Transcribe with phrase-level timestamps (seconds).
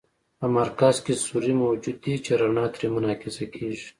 [0.39, 3.87] په مرکز کې سوری موجود دی چې رڼا ترې منعکسه کیږي.